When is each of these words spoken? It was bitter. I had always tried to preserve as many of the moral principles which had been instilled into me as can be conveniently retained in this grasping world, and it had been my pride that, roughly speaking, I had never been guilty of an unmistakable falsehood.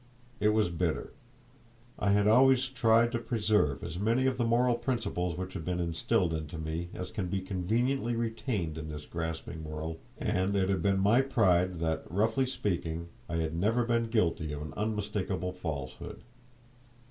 It 0.39 0.49
was 0.49 0.71
bitter. 0.71 1.13
I 1.99 2.09
had 2.09 2.25
always 2.25 2.69
tried 2.69 3.11
to 3.11 3.19
preserve 3.19 3.83
as 3.83 3.99
many 3.99 4.25
of 4.25 4.39
the 4.39 4.43
moral 4.45 4.73
principles 4.73 5.37
which 5.37 5.53
had 5.53 5.63
been 5.63 5.79
instilled 5.79 6.33
into 6.33 6.57
me 6.57 6.89
as 6.95 7.11
can 7.11 7.27
be 7.27 7.39
conveniently 7.39 8.15
retained 8.15 8.79
in 8.79 8.89
this 8.89 9.05
grasping 9.05 9.63
world, 9.63 9.99
and 10.17 10.55
it 10.55 10.69
had 10.69 10.81
been 10.81 10.99
my 10.99 11.21
pride 11.21 11.75
that, 11.81 12.03
roughly 12.09 12.47
speaking, 12.47 13.09
I 13.29 13.35
had 13.35 13.55
never 13.55 13.85
been 13.85 14.05
guilty 14.07 14.51
of 14.53 14.63
an 14.63 14.73
unmistakable 14.75 15.51
falsehood. 15.51 16.23